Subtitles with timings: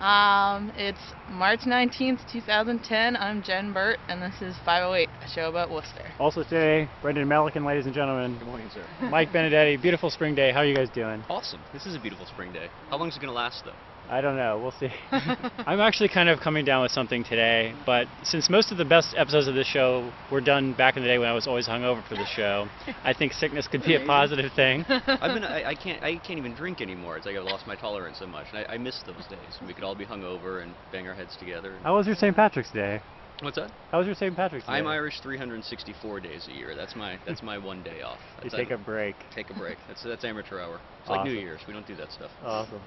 [0.00, 3.16] Um, it's March 19th, 2010.
[3.16, 6.06] I'm Jen Burt, and this is 508, a show about Worcester.
[6.18, 8.38] Also today, Brendan Melican, ladies and gentlemen.
[8.38, 8.82] Good morning, sir.
[9.10, 10.52] Mike Benedetti, beautiful spring day.
[10.52, 11.22] How are you guys doing?
[11.28, 11.60] Awesome.
[11.74, 12.68] This is a beautiful spring day.
[12.88, 13.74] How long is it going to last, though?
[14.10, 14.58] I don't know.
[14.58, 14.90] We'll see.
[15.12, 19.14] I'm actually kind of coming down with something today, but since most of the best
[19.16, 22.02] episodes of this show were done back in the day when I was always hungover
[22.08, 22.66] for the show,
[23.04, 24.84] I think sickness could be a positive thing.
[24.88, 27.16] I've been, I, I can't, I can't even drink anymore.
[27.18, 29.38] It's like I've lost my tolerance so much, and I, I miss those days.
[29.64, 31.76] We could all be hungover and bang our heads together.
[31.84, 32.34] How was your St.
[32.34, 33.00] Patrick's Day?
[33.42, 33.70] What's that?
[33.92, 34.34] How was your St.
[34.34, 34.72] Patrick's Day?
[34.72, 36.74] I'm Irish 364 days a year.
[36.74, 38.18] That's my, that's my one day off.
[38.44, 39.14] You take a break.
[39.34, 39.78] take a break.
[39.86, 40.80] That's that's amateur hour.
[41.00, 41.60] It's like New Year's.
[41.68, 42.30] We don't do that stuff.
[42.44, 42.80] Awesome.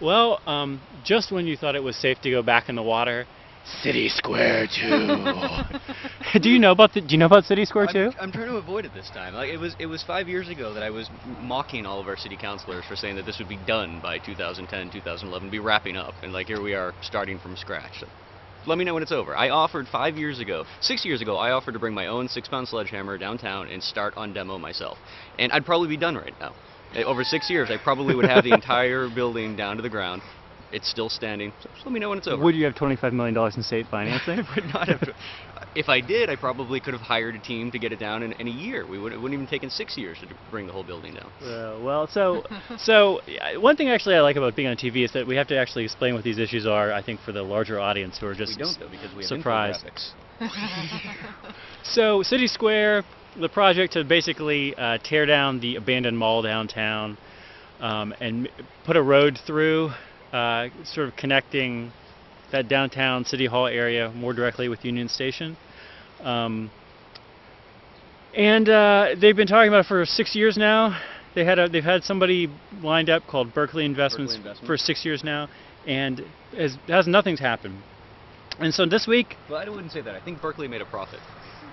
[0.00, 3.26] Well, um, just when you thought it was safe to go back in the water,
[3.82, 6.38] City Square 2.
[6.40, 7.98] do you know about the, Do you know about City Square 2?
[7.98, 9.34] I'm, I'm trying to avoid it this time.
[9.34, 12.16] Like it was, it was five years ago that I was mocking all of our
[12.16, 16.14] city councilors for saying that this would be done by 2010, 2011, be wrapping up,
[16.22, 18.00] and like here we are starting from scratch.
[18.00, 18.06] So
[18.66, 19.36] let me know when it's over.
[19.36, 22.68] I offered five years ago, six years ago, I offered to bring my own six-pound
[22.68, 24.98] sledgehammer downtown and start on demo myself,
[25.38, 26.54] and I'd probably be done right now.
[26.96, 30.22] Uh, Over six years, I probably would have the entire building down to the ground.
[30.70, 31.52] It's still standing.
[31.62, 32.42] So just let me know when it's over.
[32.42, 34.36] Would you have $25 million in state financing?
[34.54, 35.00] would not have.
[35.74, 38.32] If I did, I probably could have hired a team to get it down in,
[38.32, 38.86] in a year.
[38.86, 41.30] We would, it wouldn't even taken six years to bring the whole building down.
[41.40, 42.42] Uh, well, so
[42.76, 45.46] so yeah, one thing actually I like about being on TV is that we have
[45.48, 46.92] to actually explain what these issues are.
[46.92, 49.28] I think for the larger audience who are just we don't though because we have
[49.28, 49.86] surprised.
[51.82, 53.04] So City Square,
[53.40, 57.16] the project to basically uh, tear down the abandoned mall downtown
[57.80, 58.48] um, and
[58.84, 59.90] put a road through,
[60.32, 61.92] uh, sort of connecting
[62.52, 65.56] that downtown City Hall area more directly with Union Station.
[66.22, 66.70] Um,
[68.34, 71.00] and uh, they've been talking about it for six years now.
[71.34, 72.48] They had a, they've had somebody
[72.82, 74.84] lined up called Berkeley Investments, for Investments.
[74.84, 75.48] six years now,
[75.86, 76.22] and
[76.56, 77.82] has, has nothing's happened.
[78.58, 80.14] And so this week, Well, I wouldn't say that.
[80.16, 81.20] I think Berkeley made a profit.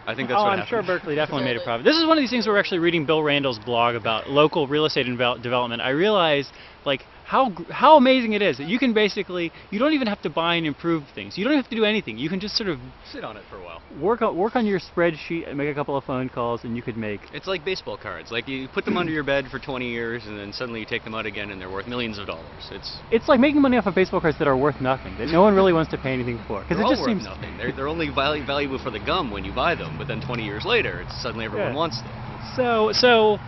[0.07, 0.69] I think that's oh, what I'm happened.
[0.69, 1.83] sure Berkeley definitely made a profit.
[1.83, 4.67] This is one of these things where we're actually reading Bill Randall's blog about local
[4.67, 5.81] real estate development.
[5.81, 6.51] I realized
[6.85, 10.29] like how how amazing it is that you can basically you don't even have to
[10.29, 11.37] buy and improve things.
[11.37, 12.17] You don't have to do anything.
[12.17, 12.79] You can just sort of
[13.11, 13.81] Sit on it for a while.
[13.89, 16.83] work on work on your spreadsheet and make a couple of phone calls, and you
[16.83, 18.29] could make It's like baseball cards.
[18.31, 21.03] Like you put them under your bed for 20 years, and then suddenly you take
[21.03, 22.69] them out again, and they're worth millions of dollars.
[22.71, 25.41] It's it's like making money off of baseball cards that are worth nothing that no
[25.41, 27.57] one really wants to pay anything for because it just worth seems nothing.
[27.57, 30.43] They're, they're only valu- valuable for the gum when you buy them, but then 20
[30.43, 31.75] years later, it's suddenly everyone Yeah.
[31.75, 32.11] wants them.
[32.55, 33.39] So, so,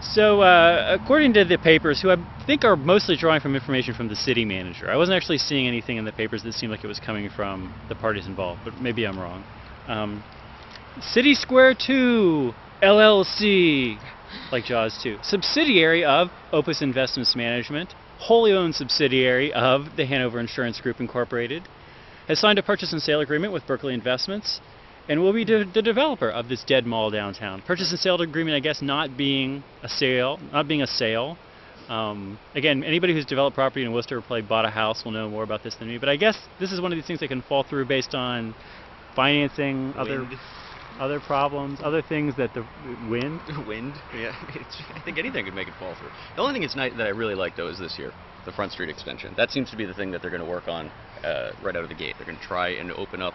[0.00, 4.08] so, uh, according to the papers, who I think are mostly drawing from information from
[4.08, 6.86] the city manager, I wasn't actually seeing anything in the papers that seemed like it
[6.86, 9.42] was coming from the parties involved, but maybe I'm wrong.
[9.88, 10.22] Um,
[11.00, 12.52] city Square 2
[12.82, 13.98] LLC,
[14.52, 20.80] like Jaws 2, subsidiary of Opus Investments Management, wholly owned subsidiary of the Hanover Insurance
[20.80, 21.62] Group Incorporated,
[22.28, 24.60] has signed a purchase and sale agreement with Berkeley Investments
[25.08, 27.62] and will be de- the developer of this dead mall downtown.
[27.62, 31.36] Purchase and sale agreement, I guess, not being a sale, not being a sale.
[31.88, 35.28] Um, again, anybody who's developed property in Worcester or probably bought a house will know
[35.28, 35.98] more about this than me.
[35.98, 38.54] But I guess this is one of these things that can fall through based on
[39.14, 40.38] financing, other Wind.
[40.98, 42.64] other problems, other things that the
[43.08, 43.40] wind.
[43.66, 43.94] Wind.
[44.14, 44.34] Yeah,
[44.94, 46.10] I think anything could make it fall through.
[46.34, 48.12] The only thing that's nice that I really like though is this year,
[48.44, 49.34] the Front Street extension.
[49.36, 50.90] That seems to be the thing that they're going to work on
[51.22, 52.14] uh, right out of the gate.
[52.18, 53.34] They're going to try and open up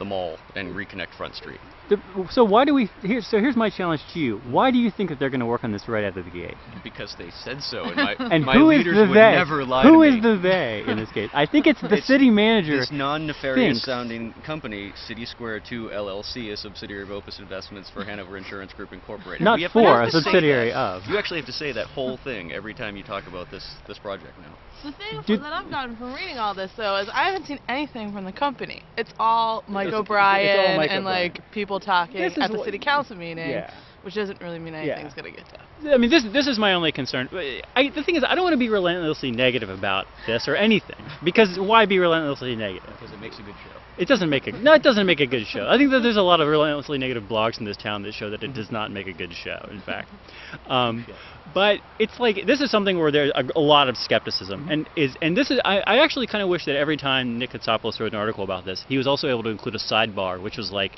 [0.00, 1.60] the mall and reconnect Front Street.
[1.90, 1.98] The,
[2.30, 2.88] so why do we?
[3.02, 4.38] Here, so here's my challenge to you.
[4.48, 6.30] Why do you think that they're going to work on this right out of the
[6.30, 6.54] gate?
[6.84, 9.32] Because they said so, and my, And my who is leaders the would they?
[9.32, 10.20] never lie Who to is me.
[10.20, 11.30] the they in this case?
[11.34, 12.78] I think it's the It's- city manager.
[12.78, 18.72] This non-nefarious-sounding company, City Square 2 LLC, a subsidiary of Opus Investments for Hanover Insurance
[18.72, 19.44] Group Incorporated.
[19.44, 21.02] Not We have- for, we a have to say subsidiary of.
[21.08, 23.98] You actually have to say that whole thing every time you talk about this this
[23.98, 24.54] project now.
[24.82, 27.58] The thing Did- that I've gotten from reading all this, though, is I haven't seen
[27.68, 28.82] anything from the company.
[28.96, 29.62] It's all
[29.92, 31.32] Mike It's O'Brien Mike and O'Brien.
[31.32, 33.70] like people talking at the what- city council meeting, Yeah.
[34.02, 34.80] which doesn't really mean Yeah.
[34.80, 35.92] anything's gonna get done.
[35.92, 37.28] I mean, this this is my only concern.
[37.74, 40.96] I, the thing is, I don't want to be relentlessly negative about this or anything
[41.24, 42.90] because why be relentlessly negative?
[42.98, 43.79] Because it makes a good show.
[44.00, 44.72] It doesn't make a no.
[44.72, 45.68] It doesn't make a good show.
[45.68, 48.30] I think that there's a lot of relentlessly negative blogs in this town that show
[48.30, 49.58] that it does not make a good show.
[49.70, 50.08] In fact,
[50.68, 51.06] um,
[51.54, 55.14] but it's like this is something where there's a, a lot of skepticism, and is
[55.20, 58.12] and this is I, I actually kind of wish that every time Nick Kotsopoulos wrote
[58.12, 60.92] an article about this, he was also able to include a sidebar, which was like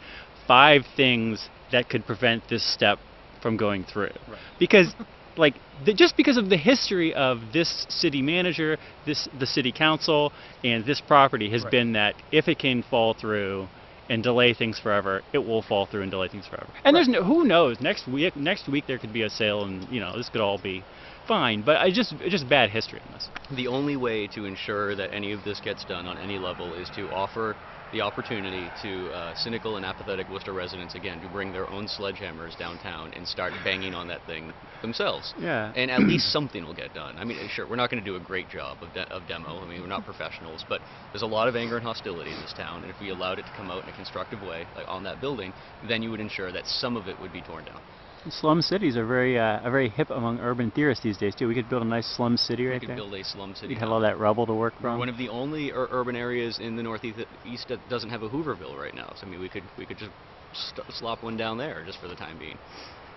[0.46, 3.00] five things that could prevent this step
[3.42, 4.38] from going through, Right.
[4.60, 4.94] because
[5.36, 10.32] like the, just because of the history of this city manager, this the city council,
[10.64, 11.70] and this property has Right.
[11.70, 13.68] been that if it can fall through
[14.08, 16.72] and delay things forever, it will fall through and delay things forever.
[16.84, 19.88] And there's no who knows next week next week there could be a sale and
[19.88, 20.84] you know this could all be
[21.26, 23.30] fine, but I just just bad history on this.
[23.50, 26.90] The only way to ensure that any of this gets done on any level is
[26.90, 27.56] to offer
[27.92, 32.58] the opportunity to uh, cynical and apathetic Worcester residents again to bring their own sledgehammers
[32.58, 35.34] downtown and start banging on that thing themselves.
[35.38, 35.72] Yeah.
[35.76, 37.18] And at least something will get done.
[37.18, 39.62] I mean, sure, we're not going to do a great job of, de- of demo.
[39.62, 40.80] I mean, we're not professionals, but
[41.12, 42.82] there's a lot of anger and hostility in this town.
[42.82, 45.20] And if we allowed it to come out in a constructive way, like on that
[45.20, 45.52] building,
[45.86, 47.80] then you would ensure that some of it would be torn down.
[48.28, 51.48] Slum cities are very uh, are very hip among urban theorists these days too.
[51.48, 52.96] We could build a nice slum city right We could there.
[52.96, 53.72] build a slum city.
[53.74, 54.98] You'd have all that rubble to work We're from.
[55.00, 58.30] one of the only ur- urban areas in the northeast east that doesn't have a
[58.30, 59.10] Hooverville right now.
[59.16, 60.12] So I mean, we could we could just
[60.52, 62.58] st- slop one down there just for the time being.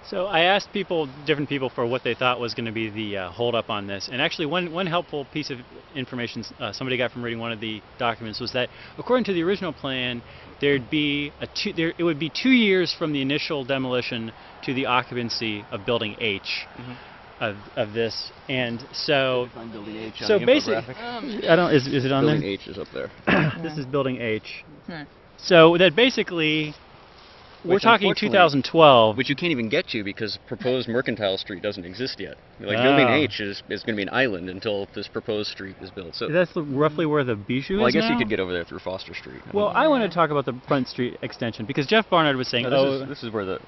[0.09, 3.17] So I asked people, different people, for what they thought was going to be the
[3.17, 4.07] uh, holdup on this.
[4.11, 5.57] And actually, one, one helpful piece of
[5.95, 8.69] information uh, somebody got from reading one of the documents was that,
[8.99, 10.21] according to the original plan,
[10.61, 14.31] there'd be a two, there, it would be two years from the initial demolition
[14.63, 16.67] to the occupancy of Building H
[17.39, 18.31] of, of this.
[18.47, 19.49] And so,
[19.97, 21.73] H so basically, Um, I don't.
[21.73, 22.57] Is, is it on building there?
[22.57, 23.11] Building H is up there.
[23.63, 24.63] this is Building H.
[24.85, 25.03] Hmm.
[25.37, 26.73] So that basically,
[27.65, 29.17] we're talking 2012.
[29.17, 32.35] Which you can't even get to because proposed Mercantile Street doesn't exist yet.
[32.59, 32.83] Like Ah.
[32.83, 36.15] building H is, is going to be an island until this proposed street is built.
[36.15, 38.63] So That's roughly where the Bijou well, I is guess you could get over there
[38.63, 39.41] through Foster Street.
[39.47, 39.67] I Well.
[39.67, 42.69] I want to talk about the Front Street extension because Jeff Barnard was saying, No,
[42.69, 43.59] this, "Oh, is, this is where the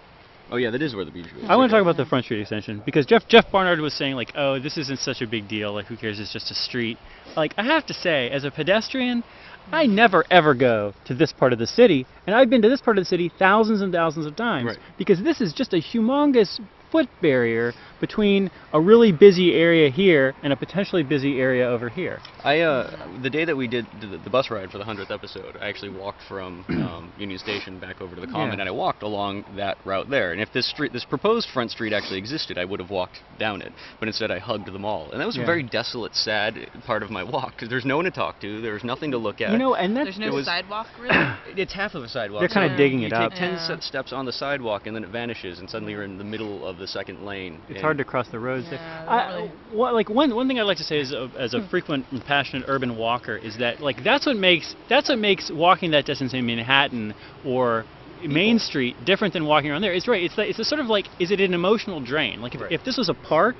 [0.49, 1.49] Oh yeah, that is where the beach is.
[1.49, 4.15] I want to talk about the Front Street extension because Jeff Jeff Barnard was saying
[4.15, 5.73] like, "Oh, this isn't such a big deal.
[5.73, 6.19] Like, who cares?
[6.19, 6.97] It's just a street."
[7.35, 9.23] Like, I have to say, as a pedestrian,
[9.71, 12.79] I never ever go to this part of the city, and I've been to this
[12.81, 14.77] part of the city thousands and thousands of times Right.
[14.97, 16.59] because this is just a humongous
[16.91, 22.19] foot barrier between a really busy area here and a potentially busy area over here.
[22.43, 25.57] I uh, the day that we did the, the bus ride for the hundredth episode,
[25.59, 28.61] I actually walked from um, Union Station back over to the Common, Yeah.
[28.61, 30.31] and I walked along that route there.
[30.31, 33.61] And if this street, this proposed front street actually existed, I would have walked down
[33.61, 33.71] it.
[33.99, 35.43] But instead, I hugged the mall, and that was Yeah.
[35.43, 36.55] a very desolate, sad
[36.85, 39.41] part of my walk because there's no one to talk to, there's nothing to look
[39.41, 39.51] at.
[39.51, 41.15] You know, and that's There's no was- sidewalk really.
[41.55, 42.41] it's half of a sidewalk.
[42.41, 43.33] They're kinda so digging you it take up.
[43.33, 43.67] ten Yeah.
[43.67, 46.65] se- steps on the sidewalk, and then it vanishes, and suddenly you're in the middle
[46.67, 47.59] of the second lane.
[47.67, 48.65] It's and- hard to cross the roads.
[48.69, 48.79] there.
[48.79, 49.51] Yeah, I, really.
[49.79, 52.21] what, like one one thing I'd like to say as a, as a frequent and
[52.23, 56.33] passionate urban walker is that like that's what makes that's what makes walking that distance
[56.33, 57.13] in Manhattan
[57.45, 57.85] or
[58.25, 59.93] Main Street different than walking around there.
[59.93, 60.23] It's right.
[60.23, 62.41] It's like, it's a sort of like is it an emotional drain?
[62.41, 62.71] Like if, Right.
[62.71, 63.55] if this was a park.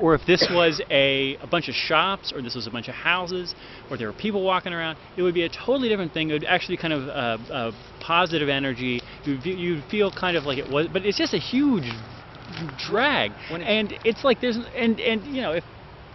[0.00, 2.94] Or if this was a, a bunch of shops, or this was a bunch of
[2.94, 3.54] houses,
[3.90, 6.30] or there were people walking around, it would be a totally different thing.
[6.30, 9.02] It would actually kind of uh, uh, positive energy.
[9.26, 11.84] You'd, you'd feel kind of like it was, but it's just a huge
[12.76, 15.64] drag and it's like there's and and you know if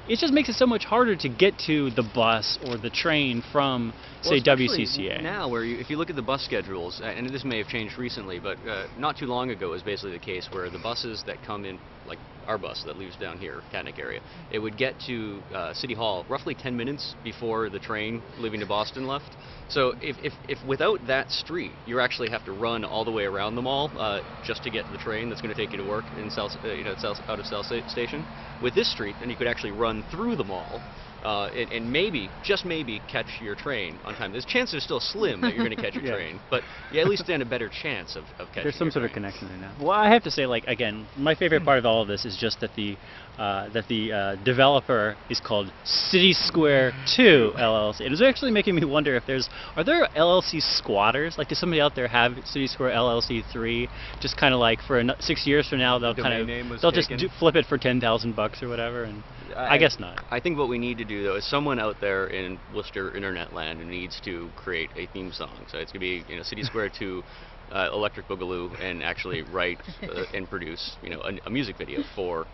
[0.08, 3.44] it just makes it so much harder to get to the bus or the train
[3.52, 5.22] from say especially WCCA.
[5.22, 7.98] Now, where you, if you look at the bus schedules, and this may have changed
[7.98, 11.42] recently, but uh, not too long ago is basically the case where the buses that
[11.42, 14.22] come in, like our bus that leaves down here, Katnick area,
[14.52, 18.66] it would get to uh, City Hall roughly 10 minutes before the train leaving to
[18.66, 19.36] Boston left.
[19.70, 23.26] So if, if, if without that street, you actually have to run all the way
[23.26, 25.78] around the mall uh, just to get to the train that's going to take you
[25.78, 28.26] to work in South, uh, you know, South, out of South Station.
[28.62, 30.82] With this street, then you could actually run through the mall
[31.28, 34.32] uh, and, and maybe, just maybe, catch your train on time.
[34.32, 36.14] There's chances are still slim that you're going to catch your Yeah.
[36.16, 38.64] train, but you at least stand a better chance of, of catching.
[38.64, 39.26] There's some sort of train.
[39.26, 39.74] connection there now.
[39.82, 42.38] Well, I have to say, like again, my favorite part of all of this is
[42.38, 42.96] just that the
[43.38, 48.00] uh, that the uh, developer is called City Square 2 LLC.
[48.00, 51.38] And It is actually making me wonder if there's are there LLC squatters?
[51.38, 53.88] Like, does somebody out there have City Square LLC 3?
[54.22, 56.48] Just kind of like for six years from now, they'll kind of
[56.82, 57.28] they'll just taken.
[57.28, 59.04] do, flip it for ten thousand bucks or whatever.
[59.04, 59.22] And
[59.56, 60.20] I, guess not.
[60.32, 63.54] I think what we need to do though is someone out there in Worcester internet
[63.54, 65.66] land needs to create a theme song.
[65.72, 67.24] So it's gonna be you know City Square to
[67.72, 72.04] uh, Electric Boogaloo and actually write uh, and produce you know a, a music video
[72.16, 72.48] for.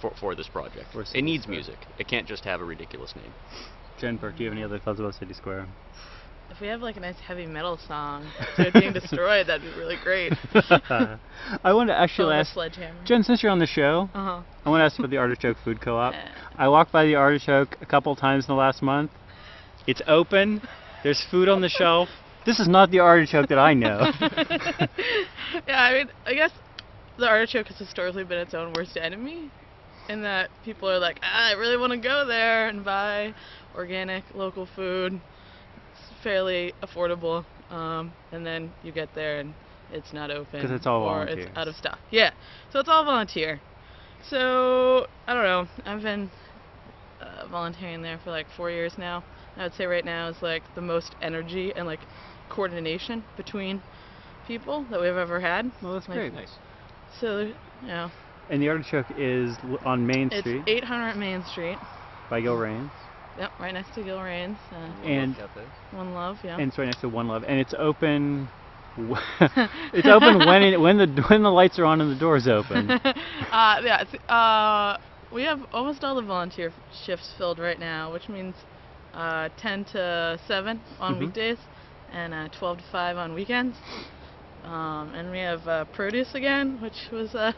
[0.00, 1.56] For, for this project, For it needs Square.
[1.56, 1.76] music.
[1.98, 3.34] It can't just have a ridiculous name.
[3.98, 5.66] Jen Burt, do you have any other thoughts about City Square?
[6.50, 8.26] If we have like a nice heavy metal song
[8.56, 10.32] to it being destroyed, that'd be really great.
[10.54, 13.04] I want to actually of ask sledgehammer.
[13.04, 14.42] Jen, since you're on the show, Uh huh.
[14.64, 16.12] I want to ask about the Artichoke Food Co-op.
[16.12, 16.28] Yeah.
[16.56, 19.10] I walked by the Artichoke a couple times in the last month.
[19.86, 20.60] It's open.
[21.02, 22.08] There's food on the shelf.
[22.44, 24.00] This is not the artichoke that I know.
[25.66, 26.50] yeah, I mean, I guess
[27.18, 29.50] the artichoke has historically been its own worst enemy,
[30.08, 33.34] in that people are like, ah, I really want to go there and buy
[33.76, 35.20] organic local food.
[36.20, 39.54] It's fairly affordable, um, and then you get there and
[39.90, 41.46] it's not open 'Cause it's all or volunteers.
[41.48, 41.98] it's out of stock.
[42.10, 42.30] Yeah,
[42.70, 43.58] so it's all volunteer.
[44.28, 45.66] So I don't know.
[45.86, 46.30] I've been
[47.22, 49.24] uh, volunteering there for like four years now.
[49.56, 52.00] I would say right now is like the most energy and like
[52.50, 53.80] coordination between
[54.46, 55.72] people that we've ever had.
[55.82, 56.34] well, that's Like, great.
[56.34, 56.52] Nice.
[57.18, 57.50] So,
[57.82, 58.10] know,
[58.50, 61.78] And the artichoke is on Main It's Street 800 Main Street.
[62.28, 62.90] by Gil Rains,
[63.40, 64.58] Yep, right next to Gil Rains.
[64.70, 65.34] Uh, And-
[65.92, 66.58] One Love, yeah.
[66.58, 68.50] and it's right next to One Love, and it's open.
[68.98, 72.90] it's open when it, when the when the lights are on and the doors open.
[72.90, 73.10] uh,
[73.82, 74.98] yeah, it's, uh,
[75.32, 76.70] we have almost all the volunteer
[77.06, 78.54] shifts filled right now, which means
[79.14, 81.20] uh, 10 to 7 on Mhm.
[81.20, 81.58] weekdays
[82.12, 83.76] and uh, 12 to 5 on weekends.
[84.64, 87.52] Um, and we have uh, produce again, which was uh,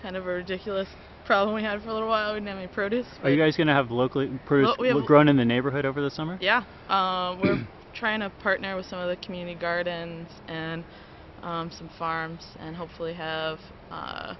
[0.00, 0.88] kind of a ridiculous
[1.26, 2.32] problem we had for a little while.
[2.32, 3.06] We didn't have any produce.
[3.22, 6.38] Are you guys gonna have locally produce have- grown in the neighborhood over the summer?
[6.40, 7.58] Yeah, um, we're
[7.94, 10.84] trying to partner with some of the community gardens and
[11.42, 13.58] um, some farms, and hopefully have
[13.90, 14.34] uh,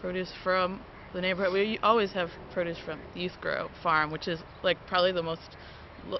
[0.00, 0.80] produce from
[1.12, 1.52] the neighborhood.
[1.52, 5.56] We always have produce from Youth Grow Farm, which is like probably the most,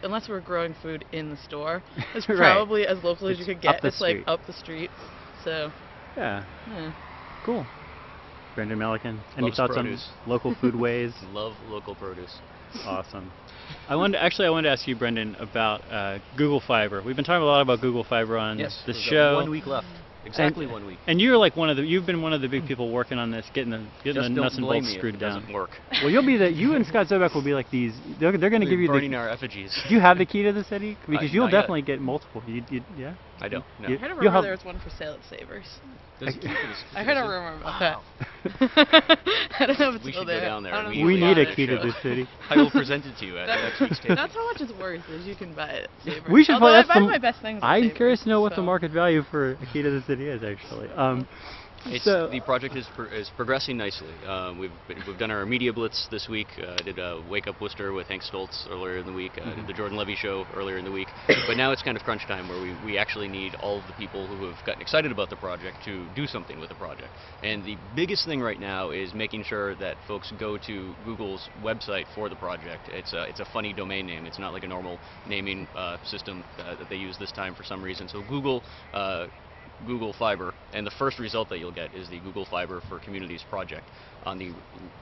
[0.02, 1.82] unless we're growing food in the store,
[2.14, 2.36] it's Right.
[2.38, 3.84] probably as local as you could get.
[3.84, 4.90] It's like up the street.
[5.42, 5.72] So,
[6.16, 6.92] Yeah, yeah.
[7.42, 7.66] cool.
[8.54, 10.08] Brendan Melican, any Loves thoughts produce.
[10.24, 11.12] on local foodways?
[11.32, 12.34] Love local produce.
[12.86, 13.30] awesome.
[13.88, 17.02] I wanted actually I wanted to ask you, Brendan, about uh, Google Fiber.
[17.04, 19.36] We've been talking a lot about Google Fiber on Yes, the show.
[19.36, 19.86] One week left.
[20.26, 20.98] Exactly one week.
[21.06, 23.30] And you're like one of the you've been one of the big people working on
[23.30, 25.40] this, getting the getting Just the nuts and bolts screwed down.
[25.42, 25.68] doesn't work.
[26.02, 27.92] Well, you'll be the you and Scott Zobek will be like these.
[28.18, 29.18] They're, they're going to give you the burning the.
[29.18, 29.78] our effigies.
[29.86, 30.96] Do you have the key to the city?
[31.06, 31.60] Because you'll not yet.
[31.60, 32.42] definitely get multiple.
[32.46, 33.14] You, you, yeah.
[33.40, 33.64] I don't.
[33.80, 33.88] No.
[33.88, 35.66] You- I heard a rumor have- there was one for sale at Savers.
[36.20, 38.02] There's a key for this- I heard a rumor about Wow.
[38.60, 39.18] that.
[39.58, 40.40] I don't know if it's We still should go there.
[40.42, 42.28] down there I don't know We if need a key to this city.
[42.50, 44.14] I will present it to you at That- next week's table.
[44.16, 45.02] That's how much it's worth.
[45.10, 45.90] Is you can buy it.
[45.98, 46.30] At Savers.
[46.30, 47.62] We should Although play- I that's buy the- my best things.
[47.62, 50.02] at I'm Savers, curious to know what the market value for a key to the
[50.02, 50.88] city is actually.
[50.90, 51.26] Um,
[51.86, 54.08] It's, so the project is, pro- is progressing nicely.
[54.26, 56.46] Um, we've been, we've done our media blitz this week.
[56.58, 59.32] Uh, did uh, Wake Up Worcester with Hank Stolz earlier in the week.
[59.36, 59.56] Uh, Mhm.
[59.56, 61.08] Did the Jordan Levy show earlier in the week.
[61.46, 63.92] but now it's kind of crunch time where we, we actually need all of the
[63.94, 67.10] people who have gotten excited about the project to do something with the project.
[67.42, 72.06] And the biggest thing right now is making sure that folks go to Google's website
[72.14, 72.88] for the project.
[72.88, 74.24] It's a, it's a funny domain name.
[74.26, 74.98] It's not like a normal
[75.28, 78.08] naming uh, system uh, that they use this time for some reason.
[78.08, 78.62] So Google
[78.94, 79.26] uh,
[79.86, 83.44] Google Fiber, and the first result that you'll get is the Google Fiber for Communities
[83.50, 83.84] project.
[84.24, 84.50] On the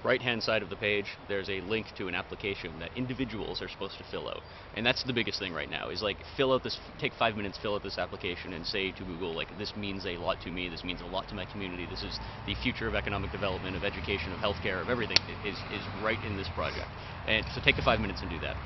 [0.05, 3.97] right-hand side of the page, there's a link to an application that individuals are supposed
[3.99, 4.41] to fill out,
[4.75, 5.91] and that's the biggest thing right now.
[5.91, 9.05] Is like fill out this, take five minutes, fill out this application, and say to
[9.05, 10.69] Google like this means a lot to me.
[10.69, 11.87] This means a lot to my community.
[11.88, 15.83] This is the future of economic development, of education, of healthcare, of everything is is
[16.02, 16.88] right in this project.
[17.29, 18.57] And so take the five minutes and do that.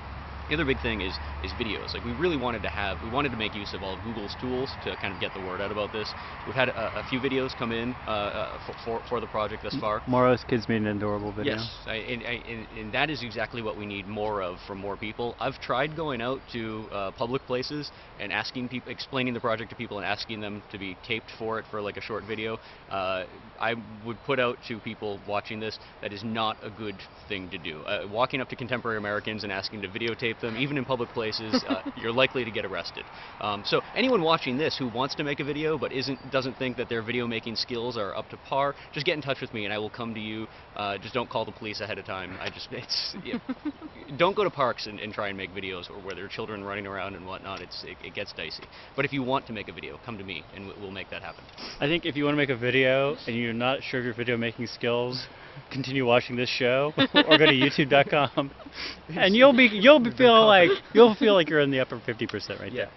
[0.48, 1.94] The other big thing is is videos.
[1.94, 4.34] Like we really wanted to have, we wanted to make use of all of Google's
[4.40, 6.12] tools to kind of get the word out about this.
[6.46, 9.76] We've had a, a few videos come in uh, uh, for, for the project thus
[9.80, 10.02] far.
[10.06, 11.56] Morrow's kids made an adorable video.
[11.56, 14.78] Yes, I, and, I, and, and that is exactly what we need more of from
[14.78, 15.34] more people.
[15.40, 19.76] I've tried going out to uh, public places and asking people, explaining the project to
[19.76, 22.58] people, and asking them to be taped for it for like a short video.
[22.90, 23.24] Uh,
[23.58, 23.74] I
[24.04, 26.96] would put out to people watching this that is not a good
[27.28, 27.80] thing to do.
[27.80, 31.64] Uh, walking up to contemporary Americans and asking to videotape them, even in public places,
[31.68, 33.04] uh, you're likely to get arrested.
[33.40, 36.76] Um, so anyone watching this who wants to make a video but isn't doesn't think
[36.76, 39.64] that their video making skills are up to par, just get in touch with me
[39.64, 40.46] and I will come to you.
[40.74, 42.36] Uh, just don't call the police ahead of time.
[42.40, 43.38] I just it's yeah,
[44.18, 46.64] don't go to parks and, and try and make videos or where there are children
[46.64, 47.60] running around and whatnot.
[47.60, 48.64] It's it, it gets dicey.
[48.94, 51.22] But if you want to make a video, come to me and we'll make that
[51.22, 51.44] happen.
[51.80, 54.14] I think if you want to make a video and you're not sure of your
[54.14, 55.26] video making skills,
[55.70, 58.50] continue watching this show or go to youtube.com
[59.10, 62.60] and you'll be you'll be feel like you'll feel like you're in the upper 50%
[62.60, 62.90] right there.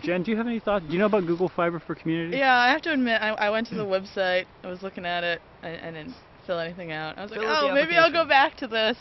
[0.00, 0.84] Jen, do you have any thoughts?
[0.86, 2.36] Do you know about Google Fiber for Community?
[2.36, 5.24] Yeah, I have to admit, I, I went to the website, I was looking at
[5.24, 6.14] it, and, and didn't
[6.46, 7.18] fill anything out.
[7.18, 8.96] I was like, Fill out oh, maybe I'll go back to this.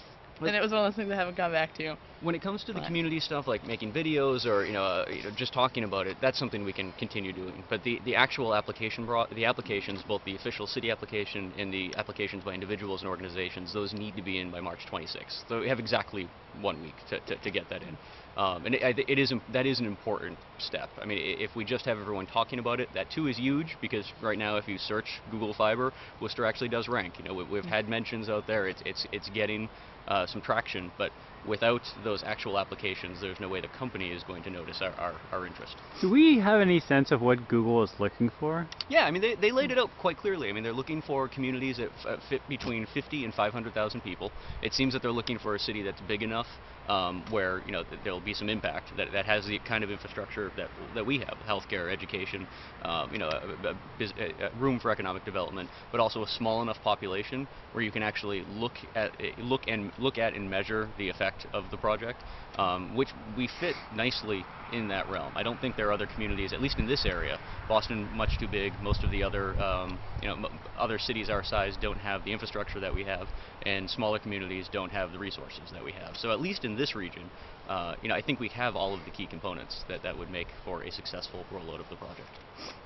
[0.48, 1.96] And it was one of those things I haven't gone back to.
[2.22, 5.24] When it comes to the community stuff like making videos or you know, uh, you
[5.24, 7.64] know just talking about it, that's something we can continue doing.
[7.70, 12.44] But the, the actual application the applications, both the official city application and the applications
[12.44, 15.48] by individuals and organizations, those need to be in by March 26th.
[15.48, 16.28] So we have exactly
[16.60, 17.98] one week to, to, to get that in.
[18.38, 20.90] Um, and it, it is that is an important step.
[21.02, 24.06] I mean, if we just have everyone talking about it, that too is huge because
[24.22, 27.18] right now, if you search Google Fiber, Worcester actually does rank.
[27.18, 28.68] You know, we, we've had mentions out there.
[28.68, 29.70] It's it's it's getting
[30.08, 31.12] uh, some traction, but
[31.46, 35.22] without those actual applications, there's no way the company is going to notice our, our,
[35.32, 35.76] our interest.
[36.02, 38.68] Do we have any sense of what Google is looking for?
[38.90, 40.50] Yeah, I mean, they, they laid it out quite clearly.
[40.50, 44.32] I mean, they're looking for communities that f- uh, fit between 50 and 500,000 people.
[44.62, 46.48] It seems that they're looking for a city that's big enough
[46.88, 49.90] um, where, you know, th- there'll be some impact, that, that has the kind of
[49.90, 52.48] infrastructure that, that we have, healthcare, education,
[52.84, 53.76] um, you know, a, a,
[54.18, 58.04] a, a room for economic development, but also a small enough population where you can
[58.04, 62.24] actually look at, eh, look and look at and measure the effect of the project,
[62.58, 65.34] um, which we fit nicely in that realm.
[65.36, 67.38] I don't think there are other communities, at least in this area.
[67.68, 68.82] Boston, much too big.
[68.82, 72.32] Most of the other, um, you know, m- other cities our size don't have the
[72.32, 73.28] infrastructure that we have,
[73.64, 76.16] and smaller communities don't have the resources that we have.
[76.16, 77.30] So at least in this region,
[77.68, 80.30] uh, you know, I think we have all of the key components that that would
[80.30, 82.30] make for a successful rollout of the project.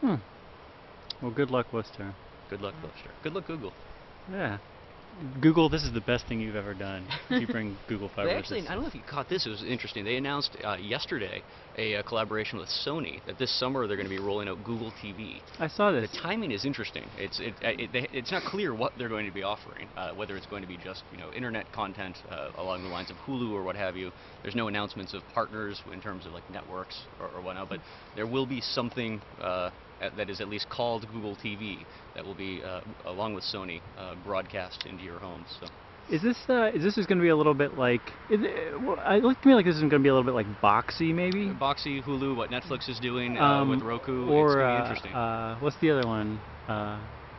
[0.01, 0.15] Hmm.
[1.21, 2.13] Well, good luck, Worcester.
[2.49, 3.11] Good luck, Gloucester.
[3.23, 3.73] Good luck, Google.
[4.31, 4.57] Yeah.
[5.39, 7.07] Google, this is the best thing you've ever done.
[7.29, 8.29] you bring Google Fiber.
[8.29, 8.67] They actually.
[8.67, 9.45] I don't know if you caught this.
[9.45, 10.03] It was interesting.
[10.03, 11.41] They announced uh, yesterday
[11.77, 14.91] a, uh collaboration with Sony that this summer they're going to be rolling out Google
[15.01, 15.41] TV.
[15.59, 17.05] I saw that The timing is interesting.
[17.17, 19.87] It's it, uh, it, they, it's not clear what they're going to be offering.
[19.95, 23.09] Uh, whether it's going to be just you know internet content uh, along the lines
[23.09, 24.11] of Hulu or what have you.
[24.41, 27.69] There's no announcements of partners in terms of like networks or, or whatnot.
[27.69, 27.79] But
[28.15, 29.69] there will be something uh,
[30.17, 31.85] that is at least called Google TV
[32.15, 35.47] that will be uh, along with Sony uh, broadcast into your homes.
[35.59, 35.67] So.
[36.07, 38.01] Is this uh, is this is going to be a little bit like?
[38.29, 40.23] Is it, well, it looked to me like this is going to be a little
[40.23, 41.47] bit like Boxee, maybe.
[41.49, 44.29] Boxee, Hulu, what Netflix is doing uh, Um, with Roku.
[44.29, 45.13] or it's gonna be uh, interesting.
[45.13, 46.39] uh, what's the other one?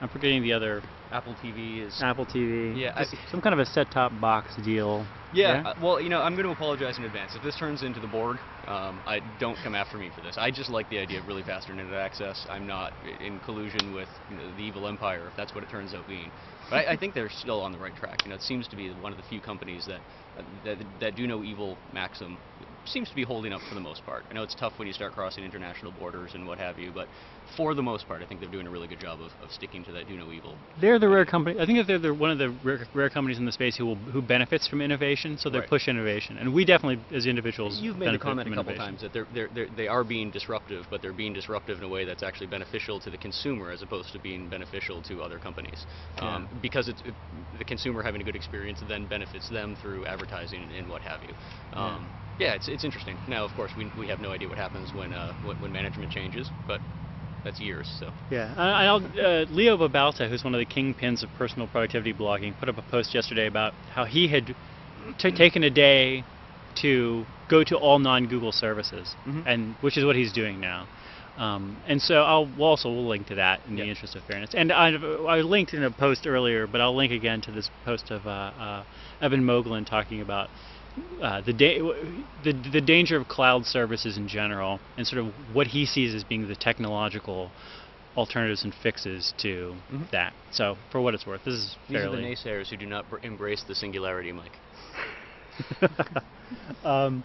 [0.00, 0.82] I'm forgetting the other.
[1.12, 2.00] Apple TV is.
[2.02, 2.78] Apple TV.
[2.78, 5.06] Yeah, I- some kind of a set-top box deal.
[5.32, 7.34] yeah, uh, well, you know, I'm going to apologize in advance.
[7.34, 10.36] If this turns into the Borg, um, I don't come after me for this.
[10.38, 12.46] I just like the idea of really fast internet access.
[12.50, 15.94] I'm not in collusion with you know, the evil empire, if that's what it turns
[15.94, 16.30] out being.
[16.68, 18.18] But I, I think they're still on the right track.
[18.24, 20.00] You know, it seems to be one of the few companies that
[20.36, 22.38] uh, that, that do no evil maxim
[22.88, 24.26] seems to be holding up for the most part.
[24.30, 27.08] I know it's tough when you start crossing international borders and what have you, but
[27.56, 29.84] for the most part, I think they're doing a really good job of, of sticking
[29.84, 30.58] to that do no evil.
[30.80, 31.58] They're the rare company.
[31.60, 33.86] I think that they're the, one of the rare, rare companies in the space who
[33.86, 35.36] will, who benefits from innovation.
[35.38, 35.68] So they Right.
[35.68, 38.86] push innovation, and we definitely, as individuals, You've made benefit comment a couple innovation.
[38.86, 41.88] times that they're, they're, they're, they are being disruptive, but they're being disruptive in a
[41.88, 45.86] way that's actually beneficial to the consumer as opposed to being beneficial to other companies.
[46.18, 47.14] Um, because it's, it,
[47.58, 51.22] the consumer having a good experience then benefits them through advertising and, and what have
[51.22, 51.34] you.
[51.72, 53.18] Um, yeah, it's, it's interesting.
[53.26, 56.10] Now, of course, we, we have no idea what happens when, uh, when, when management
[56.10, 56.80] changes, but
[57.44, 58.10] that's years, so.
[58.30, 62.56] Yeah, I, I'll, uh, Leo Babauta, who's one of the kingpins of personal productivity blogging,
[62.58, 64.54] put up a post yesterday about how he had
[65.18, 66.24] t- taken a day
[66.76, 69.44] to go to all non-Google services, Mhm.
[69.46, 70.86] and which is what he's doing now.
[71.38, 73.84] Um, and so I'll we'll also we'll link to that in Yep.
[73.84, 74.50] the interest of fairness.
[74.54, 78.10] And I, I linked in a post earlier, but I'll link again to this post
[78.10, 78.84] of uh, uh,
[79.20, 80.48] Eben Moglen talking about
[81.22, 81.80] uh, the, da-
[82.42, 86.24] the the danger of cloud services in general, and sort of what he sees as
[86.24, 87.52] being the technological
[88.16, 90.10] alternatives and fixes to Mhm.
[90.10, 90.34] that.
[90.50, 93.18] So for what it's worth, this is These are the naysayers who do not br-
[93.22, 94.58] embrace the singularity, Mike.
[96.84, 97.24] um,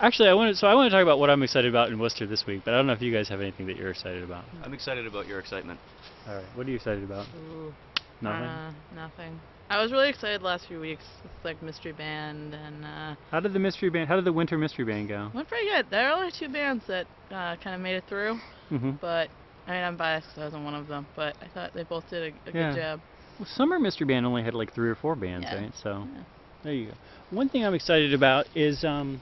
[0.00, 0.56] actually, I want to.
[0.56, 2.74] So I want to talk about what I'm excited about in Worcester this week, but
[2.74, 4.44] I don't know if you guys have anything that you're excited about.
[4.62, 5.80] I'm excited about your excitement.
[6.26, 7.26] All right, what are you excited about?
[7.36, 7.74] Ooh,
[8.20, 8.40] Nothing.
[8.42, 9.40] Uh, nothing.
[9.70, 13.40] I was really excited the last few weeks with like Mystery Band and uh, How
[13.40, 14.08] did the mystery band?
[14.08, 15.30] How did the winter mystery band go?
[15.34, 15.86] went pretty good.
[15.90, 18.38] There are only two bands that uh, kind of made it through,
[18.70, 19.00] mm -hmm.
[19.00, 19.30] but
[19.66, 21.06] I mean I'm biased because I wasn't one of them.
[21.16, 22.72] But I thought they both did a, a Yeah.
[22.72, 23.00] good job.
[23.38, 25.60] Well, summer mystery band only had like three or four bands, Yeah.
[25.60, 25.74] right?
[25.82, 26.24] So Yeah.
[26.62, 26.94] there you go.
[27.30, 29.20] One thing I'm excited about is um,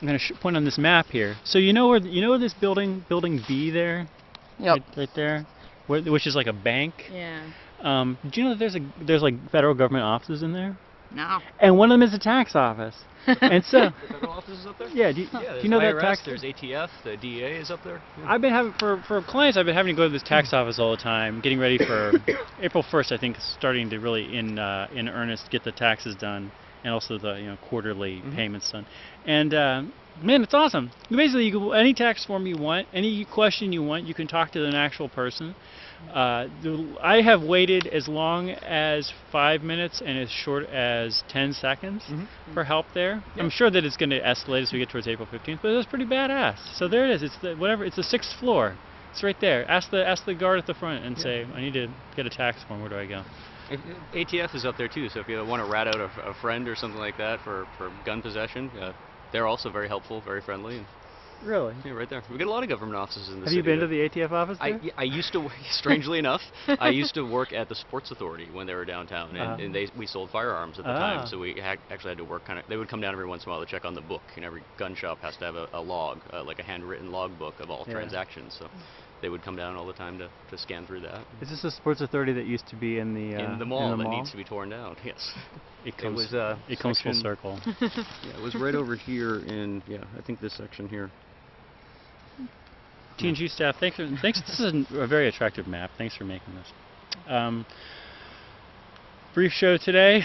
[0.00, 1.36] I'm going to sh- point on this map here.
[1.44, 4.06] So you know where you know this building building B there,
[4.58, 5.46] right, right there,
[5.88, 6.94] where, which is like a bank.
[7.12, 7.40] Yeah.
[7.82, 10.76] Um, do you know that there's a there's like federal government offices in there,
[11.10, 11.38] No.
[11.58, 12.96] and one of them is a tax office.
[13.26, 14.88] and so federal office is up there?
[14.88, 16.22] yeah, do you, Yeah, do there's you know that tax?
[16.24, 18.00] there's ATF, the DEA is up there.
[18.18, 18.26] Yeah.
[18.32, 19.56] I've been having for for clients.
[19.58, 22.12] I've been having to go to this tax office all the time, getting ready for
[22.62, 23.12] April 1st.
[23.12, 26.50] I think starting to really in uh, in earnest get the taxes done,
[26.84, 28.34] and also the you know quarterly Mhm.
[28.36, 28.86] payments done.
[29.26, 29.82] And uh,
[30.22, 30.90] man, it's awesome.
[31.10, 34.50] Basically, you can, any tax form you want, any question you want, you can talk
[34.52, 35.54] to an actual person.
[36.12, 36.46] Uh,
[37.02, 42.26] I have waited as long as five minutes and as short as 10 seconds Mhm.
[42.52, 43.22] for help there.
[43.34, 43.42] Yeah.
[43.42, 45.86] I'm sure that it's going to escalate as we get towards April 15th, but it's
[45.88, 46.58] pretty badass.
[46.76, 47.22] So there it is.
[47.22, 47.84] It's the whatever.
[47.84, 48.74] It's the sixth floor.
[49.12, 49.68] It's right there.
[49.70, 51.22] Ask the ask the guard at the front and Yeah.
[51.22, 52.80] say, I need to get a tax form.
[52.80, 53.22] Where do I go?
[54.12, 56.68] ATF is up there too, so if you want to rat out a, a friend
[56.68, 58.92] or something like that for, for gun possession, uh,
[59.32, 60.84] they're also very helpful, very friendly.
[61.42, 61.76] Really?
[61.84, 62.22] yeah, right there.
[62.30, 63.56] We get a lot of government offices in the Have city.
[63.58, 64.58] Have you been to the ATF office?
[64.60, 64.80] I, there?
[64.82, 66.40] y- I used to, strangely enough,
[66.80, 69.56] I used to work at the Sports Authority when they were downtown, and, Uh-huh.
[69.60, 70.98] and they we sold firearms at the Ah.
[70.98, 72.64] time, so we had, actually had to work kind of.
[72.68, 74.44] They would come down every once in a while to check on the book, and
[74.44, 77.60] every gun shop has to have a, a log, uh, like a handwritten log book
[77.60, 77.94] of all Yeah.
[77.94, 78.56] transactions.
[78.58, 78.70] So
[79.24, 81.24] they would come down all the time to, to scan through that.
[81.40, 83.90] Is this a sports authority that used to be in the uh, in the mall
[83.90, 84.18] the that mall?
[84.18, 84.96] needs to be torn down.
[85.04, 85.32] Yes.
[85.86, 86.16] It It comes.
[86.16, 87.60] was uh, it comes full section- circle.
[87.80, 91.10] Yeah, it was right over here in yeah, I think this section here.
[93.18, 94.40] TNG staff, thanks for thanks.
[94.42, 95.90] This is a, a very attractive map.
[95.96, 96.72] Thanks for making this.
[97.28, 97.64] Um,
[99.34, 100.22] brief show today.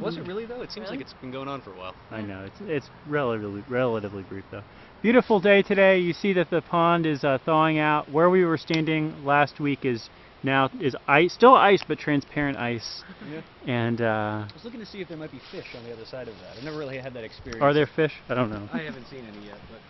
[0.00, 0.62] Was it really though?
[0.62, 0.98] It seems Really?
[0.98, 1.94] like it's been going on for a while.
[2.10, 4.62] I know it's it's relatively relatively brief though.
[5.02, 5.98] Beautiful day today.
[5.98, 8.08] You see that the pond is uh, thawing out.
[8.12, 10.08] Where we were standing last week is
[10.44, 13.02] now is ice, still ice, but transparent ice.
[13.28, 13.40] Yeah.
[13.66, 16.04] And uh, I was looking to see if there might be fish on the other
[16.04, 16.56] side of that.
[16.56, 17.60] I never really had that experience.
[17.60, 18.12] are there fish?
[18.28, 18.68] I don't know.
[18.72, 19.80] I haven't seen any yet, but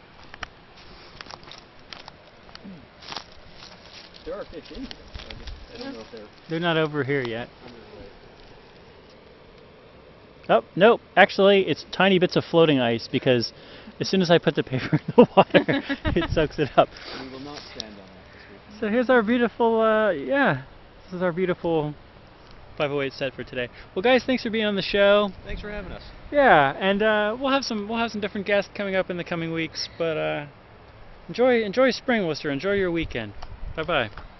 [4.25, 4.91] there are fish in here.
[5.29, 7.51] I, just, I don't know if they're They're not over here yet.
[7.67, 8.07] under the way.
[10.49, 11.03] Oh nope.
[11.19, 13.53] Actually, it's tiny bits of floating ice because
[14.03, 15.49] as soon as I put the paper in the water,
[16.17, 16.89] it soaks it up.
[17.21, 18.81] We will not stand on that this week.
[18.81, 20.63] So here's our beautiful, uh, yeah,
[21.05, 21.95] this is our beautiful
[22.77, 23.69] 508 set for today.
[23.95, 25.31] Well, guys, thanks for being on the show.
[25.45, 26.03] Thanks for having us.
[26.31, 29.25] Yeah, and uh, we'll have some we'll have some different guests coming up in the
[29.25, 29.89] coming weeks.
[29.99, 30.47] But uh,
[31.29, 32.51] enjoy enjoy spring, Worcester.
[32.51, 33.35] Enjoy your weekend.
[33.77, 34.32] Bye bye.